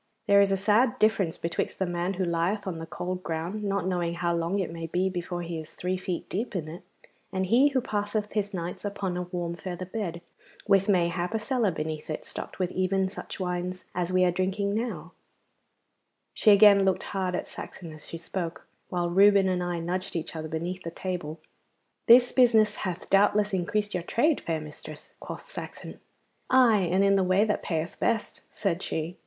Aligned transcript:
There 0.25 0.41
is 0.41 0.51
a 0.51 0.57
sad 0.57 0.97
difference 0.97 1.37
betwixt 1.37 1.77
the 1.77 1.85
man 1.85 2.15
who 2.15 2.25
lieth 2.25 2.65
on 2.65 2.79
the 2.79 2.87
cold 2.87 3.21
ground, 3.21 3.63
not 3.63 3.85
knowing 3.85 4.15
how 4.15 4.33
long 4.33 4.57
it 4.57 4.71
may 4.73 4.87
be 4.87 5.11
before 5.11 5.43
he 5.43 5.59
is 5.59 5.73
three 5.73 5.95
feet 5.95 6.27
deep 6.27 6.55
in 6.55 6.67
it, 6.67 6.81
and 7.31 7.45
he 7.45 7.67
who 7.67 7.81
passeth 7.81 8.31
his 8.33 8.51
nights 8.51 8.83
upon 8.83 9.15
a 9.15 9.21
warm 9.21 9.55
feather 9.55 9.85
bed, 9.85 10.21
with 10.67 10.89
mayhap 10.89 11.35
a 11.35 11.37
cellar 11.37 11.69
beneath 11.69 12.09
it 12.09 12.25
stocked 12.25 12.57
with 12.57 12.71
even 12.71 13.09
such 13.09 13.39
wines 13.39 13.85
as 13.93 14.11
we 14.11 14.23
are 14.23 14.31
now 14.31 14.31
drinking.' 14.31 15.11
She 16.33 16.49
again 16.49 16.83
looked 16.83 17.03
hard 17.03 17.35
at 17.35 17.47
Saxon 17.47 17.93
as 17.93 18.07
she 18.09 18.17
spoke, 18.17 18.65
while 18.89 19.07
Reuben 19.11 19.47
and 19.47 19.61
I 19.61 19.77
nudged 19.79 20.15
each 20.15 20.35
other 20.35 20.47
beneath 20.47 20.81
the 20.81 20.89
table. 20.89 21.39
'This 22.07 22.31
business 22.31 22.77
hath 22.77 23.11
doubtless 23.11 23.53
increased 23.53 23.93
your 23.93 24.01
trade, 24.01 24.41
fair 24.41 24.59
mistress,' 24.61 25.11
quoth 25.19 25.51
Saxon. 25.51 25.99
'Aye, 26.49 26.89
and 26.91 27.05
in 27.05 27.17
the 27.17 27.23
way 27.23 27.43
that 27.45 27.61
payeth 27.61 27.99
best,' 27.99 28.41
said 28.51 28.81
she. 28.81 29.19